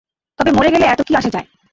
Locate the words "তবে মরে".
0.39-0.69